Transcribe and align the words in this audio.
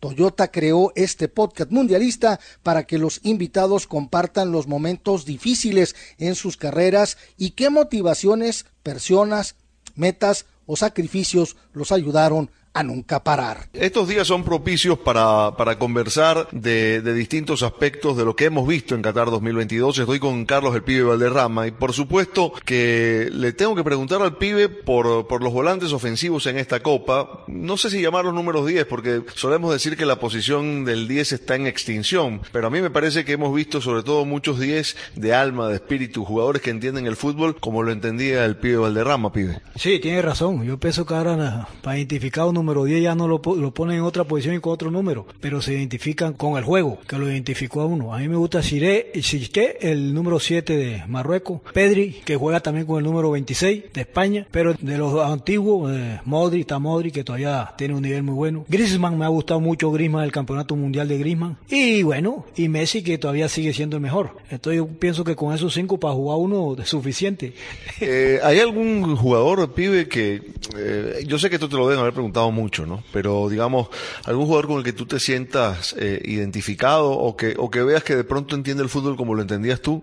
Toyota 0.00 0.50
creó 0.50 0.92
este 0.94 1.28
podcast 1.28 1.70
mundialista 1.70 2.40
para 2.62 2.86
que 2.86 2.98
los 2.98 3.20
invitados 3.22 3.86
compartan 3.86 4.52
los 4.52 4.66
momentos 4.66 5.24
difíciles 5.24 5.96
en 6.18 6.34
sus 6.34 6.56
carreras 6.56 7.16
y 7.36 7.50
qué 7.50 7.70
motivaciones, 7.70 8.66
personas, 8.82 9.56
metas 9.94 10.46
o 10.66 10.76
sacrificios 10.76 11.56
los 11.72 11.92
ayudaron 11.92 12.50
a 12.76 12.82
nunca 12.82 13.24
parar. 13.24 13.68
Estos 13.72 14.06
días 14.06 14.26
son 14.26 14.44
propicios 14.44 14.98
para, 14.98 15.56
para 15.56 15.78
conversar 15.78 16.46
de, 16.52 17.00
de, 17.00 17.14
distintos 17.14 17.62
aspectos 17.62 18.18
de 18.18 18.24
lo 18.26 18.36
que 18.36 18.44
hemos 18.44 18.68
visto 18.68 18.94
en 18.94 19.00
Qatar 19.00 19.30
2022. 19.30 19.98
Estoy 19.98 20.18
con 20.18 20.44
Carlos 20.44 20.74
el 20.74 20.82
Pibe 20.82 21.04
Valderrama 21.04 21.66
y 21.66 21.70
por 21.70 21.94
supuesto 21.94 22.52
que 22.66 23.30
le 23.32 23.54
tengo 23.54 23.74
que 23.74 23.82
preguntar 23.82 24.20
al 24.20 24.36
Pibe 24.36 24.68
por, 24.68 25.26
por 25.26 25.42
los 25.42 25.54
volantes 25.54 25.90
ofensivos 25.94 26.44
en 26.44 26.58
esta 26.58 26.80
Copa. 26.80 27.44
No 27.46 27.78
sé 27.78 27.88
si 27.88 28.02
llamar 28.02 28.26
los 28.26 28.34
números 28.34 28.66
10 28.66 28.84
porque 28.84 29.22
solemos 29.34 29.72
decir 29.72 29.96
que 29.96 30.04
la 30.04 30.20
posición 30.20 30.84
del 30.84 31.08
10 31.08 31.32
está 31.32 31.56
en 31.56 31.66
extinción, 31.66 32.42
pero 32.52 32.66
a 32.66 32.70
mí 32.70 32.82
me 32.82 32.90
parece 32.90 33.24
que 33.24 33.32
hemos 33.32 33.54
visto 33.54 33.80
sobre 33.80 34.02
todo 34.02 34.26
muchos 34.26 34.60
10 34.60 34.96
de 35.14 35.32
alma, 35.32 35.68
de 35.68 35.76
espíritu, 35.76 36.26
jugadores 36.26 36.60
que 36.60 36.68
entienden 36.68 37.06
el 37.06 37.16
fútbol 37.16 37.56
como 37.58 37.82
lo 37.82 37.90
entendía 37.90 38.44
el 38.44 38.58
Pibe 38.58 38.76
Valderrama, 38.76 39.32
Pibe. 39.32 39.62
Sí, 39.76 39.98
tiene 39.98 40.20
razón. 40.20 40.62
Yo 40.62 40.78
pienso 40.78 41.06
que 41.06 41.14
ahora 41.14 41.68
para 41.80 41.96
identificar 41.96 42.44
un 42.44 42.65
número 42.66 42.84
10 42.84 43.00
ya 43.00 43.14
no 43.14 43.28
lo, 43.28 43.40
lo 43.54 43.70
ponen 43.72 43.98
en 43.98 44.02
otra 44.02 44.24
posición 44.24 44.56
y 44.56 44.58
con 44.58 44.72
otro 44.72 44.90
número, 44.90 45.24
pero 45.40 45.62
se 45.62 45.74
identifican 45.74 46.32
con 46.32 46.58
el 46.58 46.64
juego, 46.64 46.98
que 47.06 47.16
lo 47.16 47.30
identificó 47.30 47.82
a 47.82 47.86
uno. 47.86 48.12
A 48.12 48.18
mí 48.18 48.28
me 48.28 48.34
gusta 48.34 48.60
Siré, 48.60 49.12
Siré 49.22 49.78
el 49.80 50.12
número 50.12 50.40
7 50.40 50.76
de 50.76 51.04
Marruecos, 51.06 51.60
Pedri, 51.72 52.22
que 52.24 52.34
juega 52.34 52.58
también 52.58 52.84
con 52.84 52.98
el 52.98 53.04
número 53.04 53.30
26 53.30 53.84
de 53.94 54.00
España, 54.00 54.48
pero 54.50 54.74
de 54.74 54.98
los 54.98 55.14
antiguos, 55.24 55.92
eh, 55.94 56.20
Modri, 56.24 56.62
está 56.62 56.80
Modri, 56.80 57.12
que 57.12 57.22
todavía 57.22 57.72
tiene 57.78 57.94
un 57.94 58.02
nivel 58.02 58.24
muy 58.24 58.34
bueno. 58.34 58.64
Griezmann, 58.68 59.16
me 59.16 59.24
ha 59.24 59.28
gustado 59.28 59.60
mucho 59.60 59.92
Griezmann, 59.92 60.24
el 60.24 60.32
campeonato 60.32 60.74
mundial 60.74 61.06
de 61.06 61.18
Griezmann. 61.18 61.58
Y 61.70 62.02
bueno, 62.02 62.46
y 62.56 62.68
Messi, 62.68 63.04
que 63.04 63.16
todavía 63.16 63.48
sigue 63.48 63.72
siendo 63.72 63.96
el 63.96 64.02
mejor. 64.02 64.32
Entonces 64.50 64.78
yo 64.78 64.88
pienso 64.88 65.22
que 65.22 65.36
con 65.36 65.54
esos 65.54 65.72
cinco 65.72 66.00
para 66.00 66.14
jugar 66.14 66.38
uno 66.38 66.76
es 66.82 66.88
suficiente. 66.88 67.52
Eh, 68.00 68.40
¿Hay 68.42 68.58
algún 68.58 69.14
jugador, 69.14 69.72
pibe, 69.72 70.08
que 70.08 70.42
eh, 70.76 71.24
yo 71.26 71.38
sé 71.38 71.48
que 71.48 71.56
esto 71.56 71.68
te 71.68 71.76
lo 71.76 71.86
deben 71.86 72.00
haber 72.00 72.12
preguntado 72.12 72.50
mucho, 72.56 72.86
¿no? 72.86 73.04
Pero 73.12 73.48
digamos, 73.48 73.88
algún 74.24 74.46
jugador 74.46 74.66
con 74.66 74.78
el 74.78 74.84
que 74.84 74.92
tú 74.92 75.06
te 75.06 75.20
sientas 75.20 75.94
eh, 75.98 76.20
identificado 76.24 77.10
o 77.10 77.36
que, 77.36 77.54
o 77.56 77.70
que 77.70 77.82
veas 77.84 78.02
que 78.02 78.16
de 78.16 78.24
pronto 78.24 78.56
entiende 78.56 78.82
el 78.82 78.88
fútbol 78.88 79.16
como 79.16 79.34
lo 79.34 79.42
entendías 79.42 79.80
tú. 79.80 80.02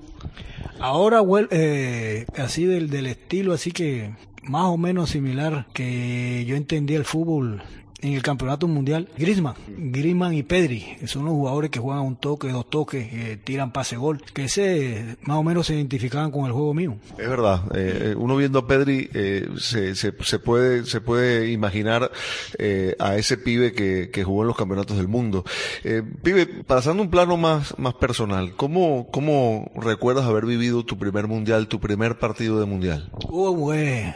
Ahora, 0.79 1.21
eh, 1.51 2.25
así 2.37 2.65
del, 2.65 2.89
del 2.89 3.07
estilo, 3.07 3.53
así 3.53 3.71
que 3.71 4.13
más 4.43 4.65
o 4.65 4.77
menos 4.77 5.09
similar 5.09 5.65
que 5.73 6.45
yo 6.45 6.55
entendía 6.55 6.97
el 6.97 7.05
fútbol 7.05 7.61
en 8.03 8.13
el 8.13 8.21
campeonato 8.21 8.67
mundial, 8.67 9.07
Griezmann, 9.17 9.55
Griezmann 9.67 10.33
y 10.33 10.43
Pedri, 10.43 10.97
que 10.99 11.07
son 11.07 11.23
los 11.25 11.33
jugadores 11.33 11.71
que 11.71 11.79
juegan 11.79 12.03
un 12.03 12.17
toque, 12.17 12.49
dos 12.49 12.69
toques, 12.69 13.07
eh, 13.11 13.39
tiran 13.41 13.71
pase 13.71 13.95
gol, 13.95 14.21
que 14.33 14.45
ese 14.45 15.15
más 15.21 15.37
o 15.37 15.43
menos 15.43 15.67
se 15.67 15.75
identificaban 15.75 16.29
con 16.29 16.45
el 16.45 16.51
juego 16.51 16.73
mío. 16.73 16.97
Es 17.17 17.29
verdad, 17.29 17.63
eh, 17.73 18.13
uno 18.17 18.35
viendo 18.35 18.59
a 18.59 18.67
Pedri 18.67 19.09
eh, 19.13 19.47
se, 19.57 19.95
se, 19.95 20.13
se, 20.21 20.39
puede 20.39 20.85
se 20.85 20.99
puede 20.99 21.51
imaginar 21.51 22.11
eh, 22.59 22.95
a 22.99 23.15
ese 23.15 23.37
pibe 23.37 23.71
que, 23.71 24.09
que, 24.11 24.23
jugó 24.23 24.41
en 24.41 24.47
los 24.47 24.57
campeonatos 24.57 24.97
del 24.97 25.07
mundo. 25.07 25.45
Eh, 25.85 26.03
pibe, 26.21 26.45
pasando 26.45 27.01
un 27.01 27.09
plano 27.09 27.37
más 27.37 27.77
más 27.79 27.93
personal, 27.93 28.53
¿cómo 28.55 29.07
cómo 29.11 29.71
recuerdas 29.75 30.25
haber 30.25 30.45
vivido 30.45 30.83
tu 30.83 30.97
primer 30.97 31.27
mundial, 31.27 31.67
tu 31.67 31.79
primer 31.79 32.19
partido 32.19 32.59
de 32.59 32.65
mundial? 32.65 33.09
Güey 33.29 34.13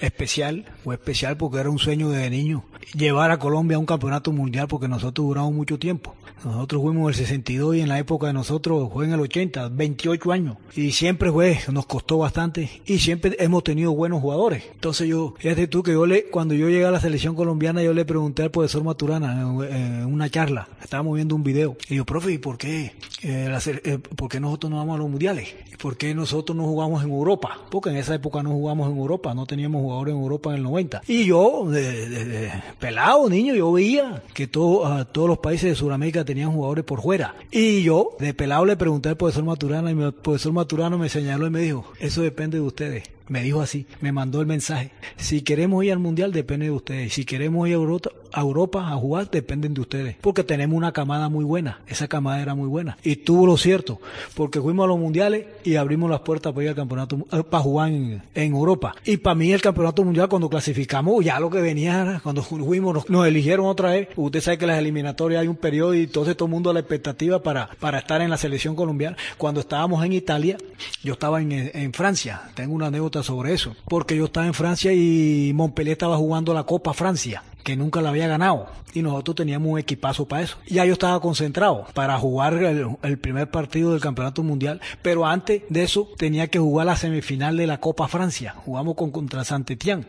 especial, 0.00 0.64
fue 0.84 0.94
especial 0.94 1.36
porque 1.36 1.58
era 1.58 1.70
un 1.70 1.78
sueño 1.78 2.10
de 2.10 2.30
niño, 2.30 2.64
llevar 2.94 3.30
a 3.30 3.38
Colombia 3.38 3.76
a 3.76 3.80
un 3.80 3.86
campeonato 3.86 4.32
mundial 4.32 4.68
porque 4.68 4.88
nosotros 4.88 5.26
duramos 5.26 5.52
mucho 5.52 5.78
tiempo. 5.78 6.14
Nosotros 6.44 6.82
fuimos 6.82 7.02
en 7.02 7.08
el 7.08 7.14
62 7.14 7.76
y 7.76 7.80
en 7.80 7.88
la 7.88 7.98
época 7.98 8.28
de 8.28 8.32
nosotros 8.32 8.90
fue 8.92 9.06
en 9.06 9.12
el 9.12 9.20
80, 9.20 9.68
28 9.70 10.32
años. 10.32 10.56
Y 10.74 10.92
siempre 10.92 11.30
fue, 11.32 11.58
nos 11.72 11.86
costó 11.86 12.18
bastante 12.18 12.70
y 12.86 12.98
siempre 12.98 13.36
hemos 13.38 13.64
tenido 13.64 13.92
buenos 13.92 14.20
jugadores. 14.20 14.64
Entonces 14.72 15.08
yo, 15.08 15.34
fíjate 15.38 15.66
tú 15.66 15.82
que 15.82 15.92
yo 15.92 16.06
le, 16.06 16.24
cuando 16.24 16.54
yo 16.54 16.68
llegué 16.68 16.86
a 16.86 16.90
la 16.90 17.00
selección 17.00 17.34
colombiana, 17.34 17.82
yo 17.82 17.92
le 17.92 18.04
pregunté 18.04 18.42
al 18.42 18.50
profesor 18.50 18.84
Maturana 18.84 19.42
en, 19.42 20.06
una 20.06 20.30
charla, 20.30 20.68
estábamos 20.82 21.14
viendo 21.14 21.34
un 21.34 21.42
video, 21.42 21.76
y 21.88 21.96
yo, 21.96 22.04
profe, 22.04 22.32
¿y 22.32 22.38
por 22.38 22.56
qué? 22.56 22.92
Eh, 23.22 23.48
la, 23.48 23.60
eh, 23.66 23.98
¿Por 23.98 24.28
qué 24.28 24.40
nosotros 24.40 24.70
no 24.70 24.76
vamos 24.76 24.94
a 24.94 24.98
los 24.98 25.10
mundiales? 25.10 25.54
¿Y 25.72 25.76
por 25.76 25.96
qué 25.96 26.14
nosotros 26.14 26.56
no 26.56 26.64
jugamos 26.64 27.02
en 27.02 27.10
Europa? 27.10 27.58
Porque 27.70 27.90
en 27.90 27.96
esa 27.96 28.14
época 28.14 28.42
no 28.42 28.50
jugamos 28.50 28.90
en 28.90 28.96
Europa, 28.96 29.34
no 29.34 29.46
teníamos 29.46 29.82
jugadores 29.82 30.14
en 30.14 30.20
Europa 30.20 30.50
en 30.50 30.56
el 30.56 30.62
90. 30.62 31.02
Y 31.06 31.26
yo, 31.26 31.68
de, 31.68 32.08
de, 32.08 32.52
pelado, 32.78 33.28
niño, 33.28 33.54
yo 33.54 33.72
veía 33.72 34.22
que 34.34 34.46
todo, 34.46 34.82
uh, 34.82 35.04
todos 35.04 35.28
los 35.28 35.38
países 35.38 35.70
de 35.70 35.74
Sudamérica 35.74 36.24
tenían 36.28 36.52
jugadores 36.52 36.84
por 36.84 37.00
fuera. 37.00 37.34
Y 37.50 37.82
yo, 37.82 38.10
de 38.18 38.34
pelado, 38.34 38.66
le 38.66 38.76
pregunté 38.76 39.08
al 39.08 39.16
profesor 39.16 39.44
Maturana 39.44 39.90
y 39.90 39.98
el 39.98 40.12
profesor 40.12 40.52
Maturano 40.52 40.98
me 40.98 41.08
señaló 41.08 41.46
y 41.46 41.50
me 41.50 41.60
dijo, 41.60 41.90
eso 42.00 42.20
depende 42.20 42.58
de 42.58 42.64
ustedes. 42.64 43.04
Me 43.28 43.42
dijo 43.42 43.60
así, 43.60 43.86
me 44.00 44.12
mandó 44.12 44.40
el 44.40 44.46
mensaje. 44.46 44.90
Si 45.16 45.42
queremos 45.42 45.84
ir 45.84 45.92
al 45.92 45.98
mundial, 45.98 46.32
depende 46.32 46.66
de 46.66 46.72
ustedes. 46.72 47.12
Si 47.12 47.24
queremos 47.24 47.68
ir 47.68 47.74
a 47.74 48.40
Europa, 48.40 48.88
a 48.88 48.96
jugar, 48.96 49.30
dependen 49.30 49.74
de 49.74 49.82
ustedes. 49.82 50.16
Porque 50.20 50.44
tenemos 50.44 50.76
una 50.76 50.92
camada 50.92 51.28
muy 51.28 51.44
buena. 51.44 51.80
Esa 51.86 52.08
camada 52.08 52.40
era 52.40 52.54
muy 52.54 52.68
buena. 52.68 52.96
Y 53.02 53.16
tuvo 53.16 53.46
lo 53.46 53.56
cierto, 53.56 54.00
porque 54.34 54.60
fuimos 54.60 54.84
a 54.84 54.88
los 54.88 54.98
mundiales 54.98 55.46
y 55.64 55.76
abrimos 55.76 56.10
las 56.10 56.20
puertas 56.20 56.52
para 56.52 56.64
ir 56.64 56.68
al 56.70 56.76
campeonato, 56.76 57.18
para 57.18 57.62
jugar 57.62 57.90
en, 57.90 58.22
Europa. 58.34 58.94
Y 59.04 59.18
para 59.18 59.34
mí 59.34 59.52
el 59.52 59.60
campeonato 59.60 60.02
mundial, 60.04 60.28
cuando 60.28 60.48
clasificamos, 60.48 61.24
ya 61.24 61.38
lo 61.38 61.50
que 61.50 61.60
venía 61.60 62.20
cuando 62.22 62.42
fuimos, 62.42 62.94
nos, 62.94 63.10
nos, 63.10 63.26
eligieron 63.26 63.66
otra 63.66 63.90
vez. 63.90 64.08
Usted 64.16 64.40
sabe 64.40 64.58
que 64.58 64.66
las 64.66 64.78
eliminatorias 64.78 65.42
hay 65.42 65.48
un 65.48 65.56
periodo 65.56 65.94
y 65.94 66.04
entonces 66.04 66.36
todo 66.36 66.46
el 66.46 66.52
mundo 66.52 66.70
a 66.70 66.72
la 66.72 66.80
expectativa 66.80 67.42
para, 67.42 67.68
para 67.78 67.98
estar 67.98 68.22
en 68.22 68.30
la 68.30 68.38
selección 68.38 68.74
colombiana. 68.74 69.16
Cuando 69.36 69.60
estábamos 69.60 70.04
en 70.04 70.12
Italia, 70.14 70.56
yo 71.02 71.14
estaba 71.14 71.40
en, 71.40 71.52
en 71.52 71.92
Francia. 71.92 72.42
Tengo 72.54 72.74
una 72.74 72.86
anécdota 72.86 73.22
sobre 73.22 73.54
eso. 73.54 73.76
Porque 73.88 74.16
yo 74.16 74.26
estaba 74.26 74.46
en 74.46 74.54
Francia 74.54 74.92
y 74.92 75.52
Montpellier 75.54 75.92
estaba 75.92 76.16
jugando 76.16 76.54
la 76.54 76.64
Copa 76.64 76.92
Francia 76.92 77.42
que 77.68 77.76
nunca 77.76 78.00
la 78.00 78.08
había 78.08 78.26
ganado 78.26 78.66
y 78.94 79.02
nosotros 79.02 79.36
teníamos 79.36 79.70
un 79.70 79.78
equipazo 79.78 80.26
para 80.26 80.42
eso. 80.42 80.56
Ya 80.66 80.86
yo 80.86 80.94
estaba 80.94 81.20
concentrado 81.20 81.86
para 81.92 82.16
jugar 82.16 82.54
el, 82.54 83.18
primer 83.18 83.50
partido 83.50 83.92
del 83.92 84.00
Campeonato 84.00 84.42
Mundial, 84.42 84.80
pero 85.02 85.26
antes 85.26 85.64
de 85.68 85.82
eso 85.82 86.08
tenía 86.16 86.46
que 86.46 86.58
jugar 86.58 86.86
la 86.86 86.96
semifinal 86.96 87.58
de 87.58 87.66
la 87.66 87.78
Copa 87.78 88.08
Francia. 88.08 88.54
Jugamos 88.64 88.94
con 88.94 89.10
contra 89.10 89.44
Saint-Étienne 89.44 90.06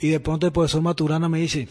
y 0.00 0.10
de 0.10 0.20
pronto 0.20 0.46
el 0.46 0.52
profesor 0.52 0.82
Maturana 0.82 1.28
me 1.28 1.40
dice, 1.40 1.68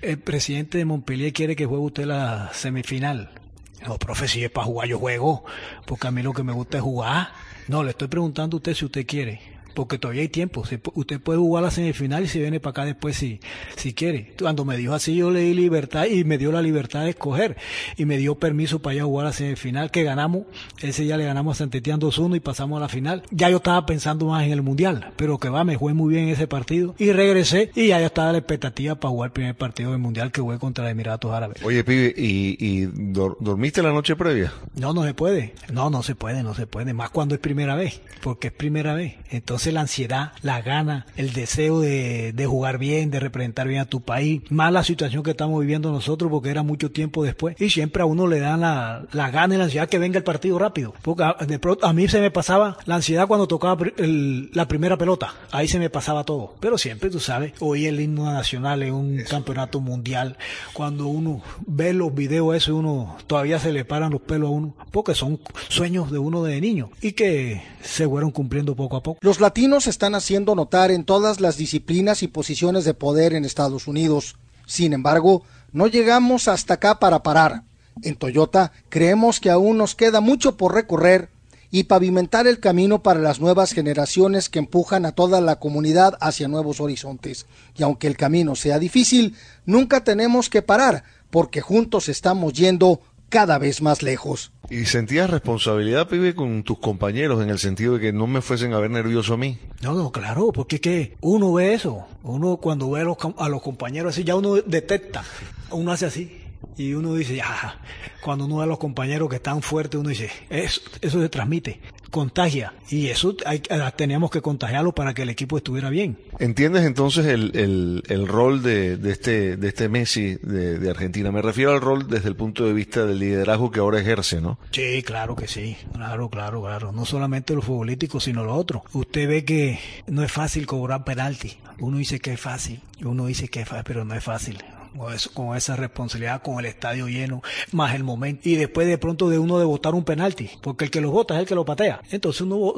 el 0.00 0.18
presidente 0.18 0.78
de 0.78 0.86
Montpellier 0.86 1.34
quiere 1.34 1.54
que 1.54 1.66
juegue 1.66 1.84
usted 1.84 2.06
la 2.06 2.50
semifinal. 2.54 3.41
No, 3.86 3.98
profe, 3.98 4.28
si 4.28 4.44
es 4.44 4.50
para 4.50 4.66
jugar 4.66 4.88
yo 4.88 4.98
juego, 4.98 5.44
porque 5.86 6.06
a 6.06 6.10
mí 6.10 6.22
lo 6.22 6.32
que 6.32 6.42
me 6.42 6.52
gusta 6.52 6.78
es 6.78 6.82
jugar. 6.82 7.32
No, 7.68 7.82
le 7.82 7.90
estoy 7.90 8.08
preguntando 8.08 8.56
a 8.56 8.58
usted 8.58 8.74
si 8.74 8.84
usted 8.84 9.06
quiere 9.06 9.51
porque 9.72 9.98
todavía 9.98 10.22
hay 10.22 10.28
tiempo. 10.28 10.64
Usted 10.94 11.20
puede 11.20 11.38
jugar 11.38 11.64
la 11.64 11.70
semifinal 11.70 12.24
y 12.24 12.28
se 12.28 12.40
viene 12.40 12.60
para 12.60 12.70
acá 12.70 12.84
después 12.84 13.16
si, 13.16 13.40
si 13.76 13.94
quiere. 13.94 14.34
Cuando 14.38 14.64
me 14.64 14.76
dijo 14.76 14.94
así, 14.94 15.16
yo 15.16 15.30
le 15.30 15.40
di 15.40 15.54
libertad 15.54 16.06
y 16.06 16.24
me 16.24 16.38
dio 16.38 16.52
la 16.52 16.62
libertad 16.62 17.04
de 17.04 17.10
escoger 17.10 17.56
y 17.96 18.04
me 18.04 18.18
dio 18.18 18.36
permiso 18.36 18.80
para 18.80 18.96
ir 18.96 19.02
a 19.02 19.04
jugar 19.04 19.26
la 19.26 19.32
semifinal 19.32 19.90
que 19.90 20.02
ganamos. 20.02 20.44
Ese 20.80 21.02
día 21.02 21.16
le 21.16 21.24
ganamos 21.24 21.56
a 21.56 21.58
Santetián 21.58 22.00
2-1 22.00 22.36
y 22.36 22.40
pasamos 22.40 22.76
a 22.78 22.80
la 22.80 22.88
final. 22.88 23.22
Ya 23.30 23.50
yo 23.50 23.58
estaba 23.58 23.84
pensando 23.86 24.26
más 24.26 24.44
en 24.44 24.52
el 24.52 24.62
mundial, 24.62 25.12
pero 25.16 25.38
que 25.38 25.48
va, 25.48 25.64
me 25.64 25.76
jugué 25.76 25.94
muy 25.94 26.14
bien 26.14 26.28
ese 26.28 26.46
partido 26.46 26.94
y 26.98 27.12
regresé 27.12 27.70
y 27.74 27.88
ya 27.88 28.00
yo 28.00 28.06
estaba 28.06 28.32
la 28.32 28.38
expectativa 28.38 28.94
para 28.94 29.10
jugar 29.10 29.28
el 29.28 29.32
primer 29.32 29.54
partido 29.56 29.90
del 29.90 30.00
mundial 30.00 30.32
que 30.32 30.40
jugué 30.40 30.58
contra 30.58 30.88
Emiratos 30.90 31.32
Árabes. 31.32 31.62
Oye, 31.62 31.84
pibe, 31.84 32.14
¿y, 32.16 32.56
y 32.58 32.86
dor 32.92 33.36
dormiste 33.40 33.82
la 33.82 33.92
noche 33.92 34.16
previa? 34.16 34.52
No, 34.74 34.92
no 34.92 35.04
se 35.04 35.14
puede. 35.14 35.54
No, 35.72 35.90
no 35.90 36.02
se 36.02 36.14
puede, 36.14 36.42
no 36.42 36.54
se 36.54 36.66
puede. 36.66 36.92
Más 36.92 37.10
cuando 37.10 37.34
es 37.34 37.40
primera 37.40 37.74
vez, 37.74 38.00
porque 38.22 38.48
es 38.48 38.52
primera 38.52 38.94
vez. 38.94 39.16
Entonces 39.30 39.61
Entonces 39.62 39.74
la 39.74 39.82
ansiedad, 39.82 40.32
la 40.42 40.60
gana, 40.60 41.06
el 41.14 41.32
deseo 41.34 41.78
de, 41.78 42.32
de 42.32 42.46
jugar 42.46 42.78
bien, 42.78 43.12
de 43.12 43.20
representar 43.20 43.68
bien 43.68 43.78
a 43.78 43.84
tu 43.84 44.00
país, 44.00 44.42
más 44.50 44.72
la 44.72 44.82
situación 44.82 45.22
que 45.22 45.30
estamos 45.30 45.60
viviendo 45.60 45.92
nosotros 45.92 46.32
porque 46.32 46.50
era 46.50 46.64
mucho 46.64 46.90
tiempo 46.90 47.22
después 47.22 47.54
y 47.60 47.70
siempre 47.70 48.02
a 48.02 48.06
uno 48.06 48.26
le 48.26 48.40
dan 48.40 48.62
la, 48.62 49.04
la 49.12 49.30
gana 49.30 49.54
y 49.54 49.58
la 49.58 49.64
ansiedad 49.64 49.88
que 49.88 50.00
venga 50.00 50.18
el 50.18 50.24
partido 50.24 50.58
rápido. 50.58 50.94
Porque 51.02 51.22
a, 51.22 51.36
de 51.46 51.60
pronto, 51.60 51.86
a 51.86 51.92
mí 51.92 52.08
se 52.08 52.20
me 52.20 52.32
pasaba 52.32 52.76
la 52.86 52.96
ansiedad 52.96 53.28
cuando 53.28 53.46
tocaba 53.46 53.86
el, 53.98 54.50
la 54.52 54.66
primera 54.66 54.98
pelota, 54.98 55.32
ahí 55.52 55.68
se 55.68 55.78
me 55.78 55.90
pasaba 55.90 56.24
todo. 56.24 56.56
Pero 56.58 56.76
siempre, 56.76 57.08
tú 57.08 57.20
sabes, 57.20 57.52
oí 57.60 57.86
el 57.86 58.00
himno 58.00 58.24
nacional 58.32 58.82
en 58.82 58.94
un 58.94 59.22
campeonato 59.30 59.80
mundial, 59.80 60.38
cuando 60.72 61.06
uno 61.06 61.40
ve 61.68 61.92
los 61.92 62.12
videos 62.12 62.56
eso, 62.56 62.74
uno 62.74 63.16
todavía 63.28 63.60
se 63.60 63.72
le 63.72 63.84
paran 63.84 64.10
los 64.10 64.22
pelos 64.22 64.48
a 64.48 64.50
uno, 64.50 64.74
porque 64.90 65.14
son 65.14 65.38
sueños 65.68 66.10
de 66.10 66.18
uno 66.18 66.42
de 66.42 66.60
niño 66.60 66.90
y 67.00 67.12
que 67.12 67.62
se 67.80 68.08
fueron 68.08 68.32
cumpliendo 68.32 68.74
poco 68.74 68.96
a 68.96 69.02
poco. 69.04 69.20
Los 69.22 69.38
latinos 69.52 69.86
están 69.86 70.14
haciendo 70.14 70.54
notar 70.54 70.90
en 70.90 71.04
todas 71.04 71.38
las 71.38 71.58
disciplinas 71.58 72.22
y 72.22 72.26
posiciones 72.26 72.86
de 72.86 72.94
poder 72.94 73.34
en 73.34 73.44
Estados 73.44 73.86
Unidos. 73.86 74.36
Sin 74.64 74.94
embargo, 74.94 75.42
no 75.72 75.88
llegamos 75.88 76.48
hasta 76.48 76.72
acá 76.72 76.98
para 76.98 77.22
parar. 77.22 77.64
En 78.00 78.16
Toyota 78.16 78.72
creemos 78.88 79.40
que 79.40 79.50
aún 79.50 79.76
nos 79.76 79.94
queda 79.94 80.22
mucho 80.22 80.56
por 80.56 80.72
recorrer 80.72 81.28
y 81.70 81.82
pavimentar 81.82 82.46
el 82.46 82.60
camino 82.60 83.02
para 83.02 83.20
las 83.20 83.40
nuevas 83.40 83.72
generaciones 83.72 84.48
que 84.48 84.58
empujan 84.58 85.04
a 85.04 85.12
toda 85.12 85.42
la 85.42 85.56
comunidad 85.56 86.16
hacia 86.22 86.48
nuevos 86.48 86.80
horizontes. 86.80 87.44
Y 87.76 87.82
aunque 87.82 88.06
el 88.06 88.16
camino 88.16 88.56
sea 88.56 88.78
difícil, 88.78 89.36
nunca 89.66 90.02
tenemos 90.02 90.48
que 90.48 90.62
parar, 90.62 91.04
porque 91.28 91.60
juntos 91.60 92.08
estamos 92.08 92.54
yendo 92.54 93.02
cada 93.32 93.58
vez 93.58 93.80
más 93.80 94.02
lejos. 94.02 94.52
¿Y 94.68 94.84
sentías 94.84 95.30
responsabilidad, 95.30 96.06
pibe, 96.06 96.34
con 96.34 96.62
tus 96.64 96.78
compañeros 96.78 97.42
en 97.42 97.48
el 97.48 97.58
sentido 97.58 97.94
de 97.94 98.00
que 98.00 98.12
no 98.12 98.26
me 98.26 98.42
fuesen 98.42 98.74
a 98.74 98.78
ver 98.78 98.90
nervioso 98.90 99.32
a 99.32 99.36
mí? 99.38 99.58
No, 99.80 99.94
no, 99.94 100.12
claro, 100.12 100.52
porque 100.52 100.82
que 100.82 101.16
uno 101.22 101.54
ve 101.54 101.72
eso. 101.72 102.04
Uno 102.22 102.58
cuando 102.58 102.90
ve 102.90 103.00
a 103.00 103.04
los, 103.04 103.16
a 103.38 103.48
los 103.48 103.62
compañeros 103.62 104.12
así, 104.12 104.22
ya 104.22 104.36
uno 104.36 104.56
detecta. 104.56 105.24
Uno 105.70 105.92
hace 105.92 106.04
así. 106.04 106.42
Y 106.76 106.92
uno 106.92 107.14
dice, 107.14 107.36
ya, 107.36 107.80
cuando 108.20 108.44
uno 108.44 108.58
ve 108.58 108.64
a 108.64 108.66
los 108.66 108.78
compañeros 108.78 109.30
que 109.30 109.36
están 109.36 109.62
fuertes, 109.62 109.98
uno 109.98 110.10
dice, 110.10 110.30
eso, 110.50 110.82
eso 111.00 111.20
se 111.20 111.28
transmite, 111.30 111.80
contagia. 112.12 112.74
Y 112.88 113.08
eso 113.08 113.34
hay, 113.44 113.60
teníamos 113.96 114.30
que 114.30 114.40
contagiarlo 114.40 114.92
para 114.92 115.14
que 115.14 115.22
el 115.22 115.30
equipo 115.30 115.56
estuviera 115.56 115.90
bien. 115.90 116.16
¿Entiendes 116.38 116.84
entonces 116.84 117.26
el, 117.26 117.50
el, 117.56 118.04
el 118.06 118.28
rol 118.28 118.62
de, 118.62 118.96
de, 118.96 119.10
este, 119.10 119.56
de 119.56 119.68
este 119.68 119.88
Messi 119.88 120.36
de, 120.42 120.78
de, 120.78 120.90
Argentina? 120.90 121.32
Me 121.32 121.42
refiero 121.42 121.72
al 121.72 121.80
rol 121.80 122.06
desde 122.08 122.28
el 122.28 122.36
punto 122.36 122.64
de 122.64 122.72
vista 122.72 123.04
del 123.04 123.18
liderazgo 123.18 123.72
que 123.72 123.80
ahora 123.80 123.98
ejerce, 123.98 124.40
¿no? 124.40 124.58
Sí, 124.70 125.02
claro 125.02 125.34
que 125.34 125.48
sí. 125.48 125.76
Claro, 125.92 126.28
claro, 126.28 126.62
claro. 126.62 126.92
No 126.92 127.04
solamente 127.04 127.54
lo 127.54 127.62
futbolístico, 127.62 128.20
sino 128.20 128.44
lo 128.44 128.54
otro. 128.54 128.84
Usted 128.92 129.28
ve 129.28 129.44
que 129.44 129.80
no 130.06 130.22
es 130.22 130.30
fácil 130.30 130.66
cobrar 130.66 131.04
penalti. 131.04 131.56
Uno 131.80 131.96
dice 131.96 132.20
que 132.20 132.34
es 132.34 132.40
fácil, 132.40 132.80
uno 133.02 133.26
dice 133.26 133.48
que 133.48 133.62
es 133.62 133.68
fácil, 133.68 133.84
pero 133.84 134.04
no 134.04 134.14
es 134.14 134.22
fácil 134.22 134.58
con, 134.96 135.12
eso, 135.12 135.30
con 135.32 135.56
esa 135.56 135.76
responsabilidad, 135.76 136.42
con 136.42 136.58
el 136.58 136.66
estadio 136.66 137.08
lleno, 137.08 137.42
más 137.72 137.94
el 137.94 138.04
momento. 138.04 138.48
Y 138.48 138.56
después 138.56 138.86
de 138.86 138.98
pronto 138.98 139.28
de 139.28 139.38
uno 139.38 139.58
de 139.58 139.64
votar 139.64 139.94
un 139.94 140.04
penalti, 140.04 140.50
porque 140.60 140.84
el 140.84 140.90
que 140.90 141.00
lo 141.00 141.10
vota 141.10 141.34
es 141.34 141.40
el 141.40 141.46
que 141.46 141.54
lo 141.54 141.64
patea. 141.64 142.00
Entonces 142.10 142.42
uno 142.42 142.74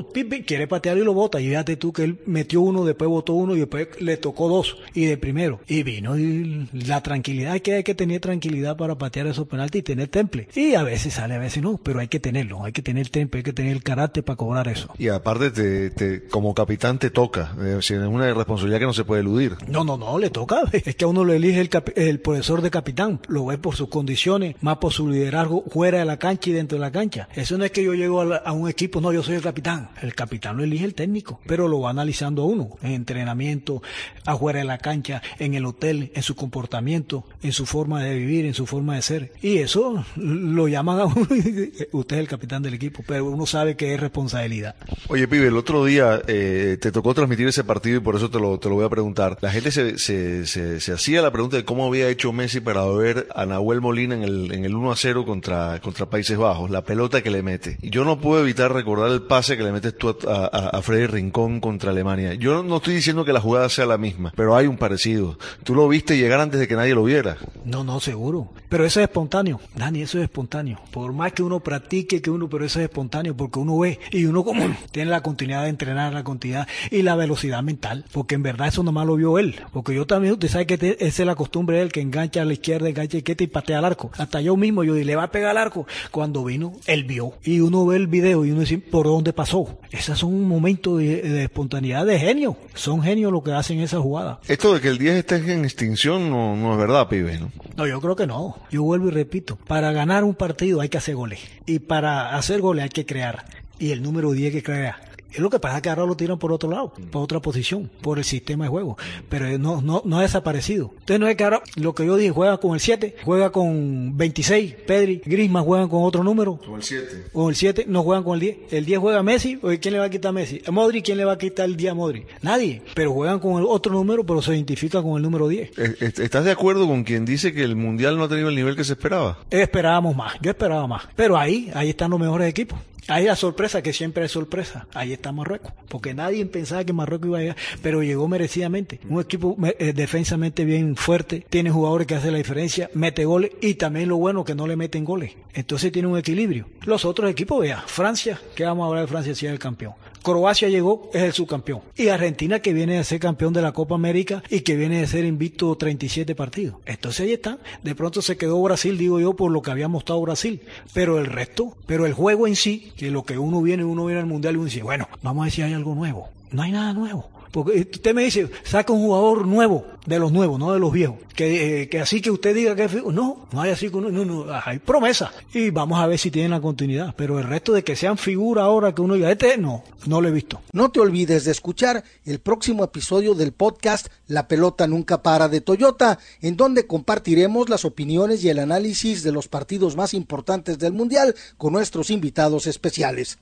quiere 0.46 0.66
patear 0.66 0.98
y 0.98 1.04
lo 1.04 1.14
vota. 1.14 1.40
Y 1.40 1.48
fíjate 1.48 1.76
tú 1.76 1.92
que 1.92 2.04
él 2.04 2.20
metió 2.26 2.60
uno, 2.60 2.84
después 2.84 3.08
votó 3.08 3.34
uno 3.34 3.54
y 3.54 3.60
después 3.60 3.88
le 4.00 4.16
tocó 4.16 4.48
dos. 4.48 4.78
Y 4.94 5.06
de 5.06 5.16
primero. 5.16 5.60
Y 5.66 5.82
vino 5.82 6.18
y 6.18 6.68
la 6.72 7.02
tranquilidad, 7.02 7.58
que 7.60 7.74
hay 7.74 7.84
que 7.84 7.94
tener 7.94 8.20
tranquilidad 8.20 8.76
para 8.76 8.96
patear 8.96 9.26
esos 9.26 9.46
penaltis 9.46 9.80
y 9.80 9.82
tener 9.82 10.08
temple. 10.08 10.48
Y 10.54 10.74
a 10.74 10.82
veces 10.82 11.14
sale, 11.14 11.34
a 11.34 11.38
veces 11.38 11.62
no, 11.62 11.78
pero 11.78 12.00
hay 12.00 12.08
que 12.08 12.20
tenerlo, 12.20 12.64
hay 12.64 12.72
que 12.72 12.82
tener 12.82 13.08
temple, 13.08 13.38
hay 13.38 13.44
que 13.44 13.52
tener 13.52 13.72
el 13.72 13.82
carácter 13.82 14.24
para 14.24 14.36
cobrar 14.36 14.68
eso. 14.68 14.88
Y 14.98 15.08
aparte, 15.08 15.50
te, 15.50 15.90
te, 15.90 16.26
como 16.26 16.54
capitán 16.54 16.98
te 16.98 17.10
toca, 17.10 17.54
es 17.78 17.90
una 17.90 18.32
responsabilidad 18.32 18.80
que 18.80 18.86
no 18.86 18.92
se 18.92 19.04
puede 19.04 19.22
eludir. 19.22 19.56
No, 19.68 19.84
no, 19.84 19.96
no, 19.96 20.18
le 20.18 20.30
toca. 20.30 20.62
Es 20.84 20.96
que 20.96 21.04
a 21.04 21.08
uno 21.08 21.24
lo 21.24 21.32
elige 21.32 21.60
el, 21.60 21.70
el 22.08 22.20
profesor 22.20 22.62
de 22.62 22.70
capitán, 22.70 23.20
lo 23.28 23.46
ve 23.46 23.58
por 23.58 23.76
sus 23.76 23.88
condiciones, 23.88 24.56
más 24.60 24.78
por 24.78 24.92
su 24.92 25.08
liderazgo 25.08 25.64
fuera 25.70 25.98
de 25.98 26.04
la 26.04 26.18
cancha 26.18 26.50
y 26.50 26.52
dentro 26.52 26.76
de 26.76 26.80
la 26.80 26.92
cancha. 26.92 27.28
Eso 27.34 27.58
no 27.58 27.64
es 27.64 27.70
que 27.70 27.82
yo 27.82 27.94
llego 27.94 28.22
a, 28.22 28.52
un 28.52 28.68
equipo, 28.68 29.00
no, 29.00 29.12
yo 29.12 29.22
soy 29.22 29.36
el 29.36 29.42
capitán. 29.42 29.90
El 30.02 30.14
capitán 30.14 30.56
lo 30.56 30.64
elige 30.64 30.84
el 30.84 30.94
técnico, 30.94 31.40
pero 31.46 31.68
lo 31.68 31.80
va 31.80 31.90
analizando 31.90 32.42
a 32.42 32.46
uno, 32.46 32.70
en 32.82 32.92
entrenamiento, 32.92 33.82
afuera 34.24 34.60
de 34.60 34.64
la 34.64 34.78
cancha, 34.78 35.22
en 35.38 35.54
el 35.54 35.66
hotel, 35.66 36.12
en 36.14 36.22
su 36.22 36.34
comportamiento, 36.34 37.24
en 37.42 37.52
su 37.52 37.66
forma 37.66 38.02
de 38.02 38.14
vivir, 38.16 38.44
en 38.46 38.54
su 38.54 38.66
forma 38.66 38.96
de 38.96 39.02
ser. 39.02 39.32
Y 39.42 39.58
eso 39.58 40.04
lo 40.16 40.68
llaman 40.68 41.00
a 41.00 41.04
uno 41.06 41.26
y 41.30 41.72
usted 41.92 42.16
es 42.16 42.20
el 42.20 42.28
capitán 42.28 42.62
del 42.62 42.74
equipo, 42.74 43.02
pero 43.06 43.26
uno 43.26 43.46
sabe 43.46 43.76
que 43.76 43.94
es 43.94 44.00
responsabilidad. 44.00 44.76
Oye, 45.08 45.28
pibe, 45.28 45.48
el 45.48 45.56
otro 45.56 45.84
día 45.84 46.22
eh, 46.26 46.78
te 46.80 46.92
tocó 46.92 47.14
transmitir 47.14 47.48
ese 47.48 47.64
partido 47.64 47.98
y 47.98 48.00
por 48.00 48.16
eso 48.16 48.30
te 48.30 48.38
lo, 48.38 48.58
te 48.58 48.68
lo 48.68 48.76
voy 48.76 48.84
a 48.84 48.88
preguntar. 48.88 49.38
La 49.40 49.50
gente 49.50 49.70
se, 49.70 49.98
se, 49.98 50.46
se, 50.46 50.80
se 50.80 50.92
hacía 50.92 51.22
la 51.22 51.30
pregunta 51.30 51.56
de 51.56 51.64
cómo 51.64 51.86
había 51.94 52.08
hecho 52.08 52.32
Messi 52.32 52.60
para 52.60 52.84
ver 52.86 53.28
a 53.34 53.46
Nahuel 53.46 53.80
Molina 53.80 54.16
en 54.16 54.24
el, 54.24 54.52
en 54.52 54.64
el 54.64 54.74
1 54.74 54.90
a 54.90 54.96
0 54.96 55.24
contra, 55.24 55.80
contra 55.80 56.06
Países 56.06 56.36
Bajos, 56.36 56.70
la 56.70 56.82
pelota 56.82 57.22
que 57.22 57.30
le 57.30 57.42
mete. 57.42 57.78
Y 57.82 57.90
yo 57.90 58.04
no 58.04 58.20
puedo 58.20 58.42
evitar 58.42 58.72
recordar 58.72 59.12
el 59.12 59.22
pase 59.22 59.56
que 59.56 59.62
le 59.62 59.70
metes 59.70 59.96
tú 59.96 60.08
a, 60.08 60.34
a, 60.34 60.68
a 60.70 60.82
Freddy 60.82 61.06
Rincón 61.06 61.60
contra 61.60 61.92
Alemania. 61.92 62.34
Yo 62.34 62.64
no 62.64 62.78
estoy 62.78 62.94
diciendo 62.94 63.24
que 63.24 63.32
la 63.32 63.40
jugada 63.40 63.68
sea 63.68 63.86
la 63.86 63.96
misma, 63.96 64.32
pero 64.34 64.56
hay 64.56 64.66
un 64.66 64.76
parecido. 64.76 65.38
Tú 65.62 65.76
lo 65.76 65.86
viste 65.88 66.16
llegar 66.16 66.40
antes 66.40 66.58
de 66.58 66.66
que 66.66 66.74
nadie 66.74 66.96
lo 66.96 67.04
viera. 67.04 67.36
No, 67.64 67.84
no, 67.84 68.00
seguro. 68.00 68.50
Pero 68.68 68.84
eso 68.84 68.98
es 68.98 69.04
espontáneo, 69.04 69.60
Dani, 69.76 70.02
eso 70.02 70.18
es 70.18 70.24
espontáneo. 70.24 70.80
Por 70.90 71.12
más 71.12 71.32
que 71.32 71.44
uno 71.44 71.60
practique, 71.60 72.20
que 72.20 72.30
uno, 72.30 72.48
pero 72.48 72.64
eso 72.64 72.80
es 72.80 72.86
espontáneo, 72.86 73.36
porque 73.36 73.60
uno 73.60 73.78
ve 73.78 74.00
y 74.10 74.24
uno 74.24 74.42
como 74.42 74.64
tiene 74.90 75.12
la 75.12 75.22
continuidad 75.22 75.62
de 75.62 75.68
entrenar, 75.68 76.12
la 76.12 76.24
continuidad 76.24 76.66
y 76.90 77.02
la 77.02 77.14
velocidad 77.14 77.62
mental, 77.62 78.04
porque 78.10 78.34
en 78.34 78.42
verdad 78.42 78.66
eso 78.66 78.82
nomás 78.82 79.06
lo 79.06 79.14
vio 79.14 79.38
él. 79.38 79.60
Porque 79.72 79.94
yo 79.94 80.06
también, 80.06 80.32
usted 80.32 80.48
sabe 80.48 80.66
que 80.66 80.76
te, 80.76 81.06
esa 81.06 81.22
es 81.22 81.26
la 81.26 81.36
costumbre 81.36 81.83
de 81.84 81.86
él, 81.86 81.92
que 81.92 82.00
engancha 82.00 82.42
a 82.42 82.44
la 82.44 82.52
izquierda, 82.52 82.88
engancha 82.88 83.18
y 83.18 83.46
patea 83.46 83.78
al 83.78 83.84
arco. 83.84 84.10
Hasta 84.16 84.40
yo 84.40 84.56
mismo, 84.56 84.84
yo 84.84 84.94
le 84.94 85.16
va 85.16 85.24
a 85.24 85.30
pegar 85.30 85.50
al 85.50 85.58
arco. 85.58 85.86
Cuando 86.10 86.44
vino, 86.44 86.72
él 86.86 87.04
vio. 87.04 87.34
Y 87.42 87.60
uno 87.60 87.86
ve 87.86 87.96
el 87.96 88.06
video 88.06 88.44
y 88.44 88.50
uno 88.50 88.60
dice, 88.60 88.78
¿por 88.78 89.06
dónde 89.06 89.32
pasó? 89.32 89.78
Esos 89.90 90.18
son 90.18 90.34
un 90.34 90.48
momento 90.48 90.96
de, 90.96 91.22
de 91.22 91.44
espontaneidad 91.44 92.06
de 92.06 92.18
genio. 92.18 92.56
Son 92.74 93.02
genios 93.02 93.32
lo 93.32 93.42
que 93.42 93.52
hacen 93.52 93.80
esa 93.80 94.00
jugada. 94.00 94.40
Esto 94.48 94.74
de 94.74 94.80
que 94.80 94.88
el 94.88 94.98
10 94.98 95.16
esté 95.16 95.36
en 95.52 95.64
extinción 95.64 96.30
no, 96.30 96.56
no 96.56 96.72
es 96.72 96.78
verdad, 96.78 97.08
pibe, 97.08 97.38
¿no? 97.38 97.50
No, 97.76 97.86
yo 97.86 98.00
creo 98.00 98.16
que 98.16 98.26
no. 98.26 98.56
Yo 98.70 98.82
vuelvo 98.82 99.08
y 99.08 99.10
repito. 99.10 99.56
Para 99.56 99.92
ganar 99.92 100.24
un 100.24 100.34
partido 100.34 100.80
hay 100.80 100.88
que 100.88 100.98
hacer 100.98 101.14
goles. 101.14 101.40
Y 101.66 101.80
para 101.80 102.36
hacer 102.36 102.60
goles 102.60 102.84
hay 102.84 102.90
que 102.90 103.06
crear. 103.06 103.44
Y 103.78 103.90
el 103.90 104.02
número 104.02 104.32
10 104.32 104.52
que 104.52 104.62
crea 104.62 104.96
es 105.34 105.40
lo 105.40 105.50
que 105.50 105.58
pasa 105.58 105.82
que 105.82 105.88
ahora 105.88 106.06
lo 106.06 106.16
tiran 106.16 106.38
por 106.38 106.52
otro 106.52 106.70
lado, 106.70 106.92
por 107.10 107.22
otra 107.22 107.40
posición, 107.40 107.90
por 108.00 108.18
el 108.18 108.24
sistema 108.24 108.64
de 108.64 108.70
juego. 108.70 108.96
Pero 109.28 109.58
no, 109.58 109.82
no, 109.82 110.02
no 110.04 110.18
ha 110.18 110.22
desaparecido. 110.22 110.90
Entonces 111.00 111.20
no 111.20 111.28
es 111.28 111.36
que 111.36 111.44
ahora 111.44 111.62
lo 111.76 111.94
que 111.94 112.06
yo 112.06 112.16
dije, 112.16 112.30
juega 112.30 112.58
con 112.58 112.74
el 112.74 112.80
7, 112.80 113.16
juega 113.24 113.50
con 113.50 114.16
26, 114.16 114.74
Pedri, 114.86 115.22
Grisman 115.24 115.64
juegan 115.64 115.88
con 115.88 116.04
otro 116.04 116.22
número. 116.22 116.56
Con 116.56 116.76
el 116.76 116.82
7. 116.82 117.24
Con 117.32 117.48
el 117.48 117.56
7, 117.56 117.84
no 117.88 118.02
juegan 118.02 118.24
con 118.24 118.34
el 118.34 118.40
10. 118.40 118.56
El 118.70 118.84
10 118.84 118.98
juega 119.00 119.22
Messi, 119.22 119.58
o 119.62 119.68
¿quién 119.80 119.92
le 119.92 119.98
va 119.98 120.04
a 120.04 120.10
quitar 120.10 120.30
a 120.30 120.32
Messi? 120.32 120.62
A 120.66 120.70
Modri, 120.70 121.02
¿quién 121.02 121.18
le 121.18 121.24
va 121.24 121.32
a 121.32 121.38
quitar 121.38 121.66
el 121.66 121.76
10 121.76 121.92
a 121.92 121.94
Modri? 121.94 122.26
Nadie. 122.42 122.82
Pero 122.94 123.12
juegan 123.12 123.40
con 123.40 123.58
el 123.58 123.66
otro 123.66 123.92
número, 123.92 124.24
pero 124.24 124.40
se 124.42 124.54
identifica 124.54 125.02
con 125.02 125.16
el 125.16 125.22
número 125.22 125.48
10. 125.48 125.78
¿Estás 126.00 126.44
de 126.44 126.50
acuerdo 126.50 126.86
con 126.86 127.04
quien 127.04 127.24
dice 127.24 127.52
que 127.52 127.62
el 127.62 127.76
Mundial 127.76 128.16
no 128.16 128.24
ha 128.24 128.28
tenido 128.28 128.48
el 128.48 128.54
nivel 128.54 128.76
que 128.76 128.84
se 128.84 128.92
esperaba? 128.92 129.38
Esperábamos 129.50 130.16
más, 130.16 130.34
yo 130.40 130.50
esperaba 130.50 130.86
más. 130.86 131.02
Pero 131.16 131.36
ahí, 131.36 131.70
ahí 131.74 131.90
están 131.90 132.10
los 132.10 132.20
mejores 132.20 132.48
equipos. 132.48 132.78
Ahí 133.08 133.24
la 133.26 133.36
sorpresa, 133.36 133.82
que 133.82 133.92
siempre 133.92 134.24
es 134.24 134.32
sorpresa. 134.32 134.86
Ahí 134.94 135.12
está 135.12 135.32
Marruecos. 135.32 135.72
Porque 135.88 136.14
nadie 136.14 136.44
pensaba 136.46 136.84
que 136.84 136.92
Marruecos 136.92 137.28
iba 137.28 137.38
a 137.38 137.40
llegar, 137.40 137.56
pero 137.82 138.02
llegó 138.02 138.28
merecidamente. 138.28 139.00
Un 139.08 139.20
equipo 139.20 139.56
eh, 139.78 139.92
defensamente 139.92 140.64
bien 140.64 140.96
fuerte, 140.96 141.46
tiene 141.48 141.70
jugadores 141.70 142.06
que 142.06 142.14
hacen 142.14 142.32
la 142.32 142.38
diferencia, 142.38 142.90
mete 142.94 143.24
goles 143.24 143.50
y 143.60 143.74
también 143.74 144.08
lo 144.08 144.16
bueno 144.16 144.44
que 144.44 144.54
no 144.54 144.66
le 144.66 144.76
meten 144.76 145.04
goles. 145.04 145.32
Entonces 145.52 145.92
tiene 145.92 146.08
un 146.08 146.18
equilibrio. 146.18 146.66
Los 146.82 147.04
otros 147.04 147.30
equipos, 147.30 147.60
vea, 147.60 147.82
Francia, 147.86 148.40
que 148.54 148.64
vamos 148.64 148.84
a 148.84 148.88
hablar 148.88 149.04
de 149.04 149.08
Francia 149.08 149.34
si 149.34 149.46
es 149.46 149.52
el 149.52 149.58
campeón. 149.58 149.94
Croacia 150.24 150.70
llegó, 150.70 151.10
es 151.12 151.22
el 151.22 151.32
subcampeón. 151.34 151.82
Y 151.96 152.08
Argentina 152.08 152.60
que 152.60 152.72
viene 152.72 152.96
de 152.96 153.04
ser 153.04 153.20
campeón 153.20 153.52
de 153.52 153.60
la 153.60 153.72
Copa 153.72 153.94
América 153.94 154.42
y 154.48 154.60
que 154.60 154.74
viene 154.74 155.00
de 155.00 155.06
ser 155.06 155.26
invicto 155.26 155.76
37 155.76 156.34
partidos. 156.34 156.76
Entonces 156.86 157.26
ahí 157.26 157.34
está. 157.34 157.58
De 157.82 157.94
pronto 157.94 158.22
se 158.22 158.38
quedó 158.38 158.60
Brasil, 158.62 158.96
digo 158.96 159.20
yo, 159.20 159.34
por 159.34 159.52
lo 159.52 159.60
que 159.60 159.70
había 159.70 159.86
mostrado 159.86 160.22
Brasil. 160.22 160.62
Pero 160.94 161.18
el 161.18 161.26
resto, 161.26 161.76
pero 161.86 162.06
el 162.06 162.14
juego 162.14 162.46
en 162.46 162.56
sí, 162.56 162.92
que 162.96 163.10
lo 163.10 163.24
que 163.24 163.36
uno 163.36 163.60
viene, 163.60 163.84
uno 163.84 164.06
viene 164.06 164.22
al 164.22 164.26
Mundial 164.26 164.54
y 164.54 164.56
uno 164.56 164.64
dice, 164.64 164.82
bueno, 164.82 165.10
vamos 165.22 165.42
a 165.42 165.44
ver 165.44 165.52
si 165.52 165.60
hay 165.60 165.74
algo 165.74 165.94
nuevo. 165.94 166.30
No 166.50 166.62
hay 166.62 166.72
nada 166.72 166.94
nuevo. 166.94 167.28
Porque 167.54 167.82
usted 167.82 168.12
me 168.16 168.24
dice, 168.24 168.50
saca 168.64 168.92
un 168.92 168.98
jugador 168.98 169.46
nuevo, 169.46 169.86
de 170.06 170.18
los 170.18 170.32
nuevos, 170.32 170.58
no 170.58 170.72
de 170.72 170.80
los 170.80 170.90
viejos. 170.90 171.18
Que, 171.36 171.82
eh, 171.82 171.88
que 171.88 172.00
así 172.00 172.20
que 172.20 172.32
usted 172.32 172.52
diga 172.52 172.74
que 172.74 172.88
no, 173.12 173.46
no 173.52 173.60
hay 173.60 173.70
así, 173.70 173.88
no, 173.90 174.00
no, 174.00 174.24
no, 174.24 174.46
hay 174.52 174.80
promesa. 174.80 175.30
Y 175.52 175.70
vamos 175.70 176.00
a 176.00 176.08
ver 176.08 176.18
si 176.18 176.32
tienen 176.32 176.50
la 176.50 176.60
continuidad. 176.60 177.14
Pero 177.16 177.38
el 177.38 177.44
resto 177.44 177.72
de 177.72 177.84
que 177.84 177.94
sean 177.94 178.18
figura 178.18 178.64
ahora 178.64 178.92
que 178.92 179.02
uno 179.02 179.14
diga, 179.14 179.30
este 179.30 179.56
no, 179.56 179.84
no 180.06 180.20
lo 180.20 180.26
he 180.26 180.32
visto. 180.32 180.62
No 180.72 180.90
te 180.90 180.98
olvides 180.98 181.44
de 181.44 181.52
escuchar 181.52 182.02
el 182.24 182.40
próximo 182.40 182.82
episodio 182.82 183.36
del 183.36 183.52
podcast 183.52 184.08
La 184.26 184.48
pelota 184.48 184.88
nunca 184.88 185.22
para 185.22 185.48
de 185.48 185.60
Toyota, 185.60 186.18
en 186.40 186.56
donde 186.56 186.88
compartiremos 186.88 187.68
las 187.68 187.84
opiniones 187.84 188.42
y 188.42 188.48
el 188.48 188.58
análisis 188.58 189.22
de 189.22 189.30
los 189.30 189.46
partidos 189.46 189.94
más 189.94 190.12
importantes 190.12 190.80
del 190.80 190.92
Mundial 190.92 191.36
con 191.56 191.72
nuestros 191.72 192.10
invitados 192.10 192.66
especiales. 192.66 193.38